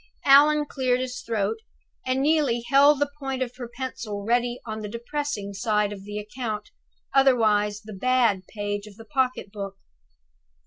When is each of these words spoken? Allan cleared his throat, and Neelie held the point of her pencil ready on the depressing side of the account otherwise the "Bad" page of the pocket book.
Allan 0.25 0.65
cleared 0.65 0.99
his 0.99 1.21
throat, 1.21 1.59
and 2.07 2.21
Neelie 2.23 2.63
held 2.67 2.97
the 2.99 3.11
point 3.19 3.43
of 3.43 3.55
her 3.57 3.67
pencil 3.71 4.25
ready 4.25 4.59
on 4.65 4.79
the 4.81 4.89
depressing 4.89 5.53
side 5.53 5.93
of 5.93 6.05
the 6.05 6.17
account 6.17 6.71
otherwise 7.13 7.81
the 7.83 7.93
"Bad" 7.93 8.47
page 8.47 8.87
of 8.87 8.95
the 8.95 9.05
pocket 9.05 9.51
book. 9.51 9.75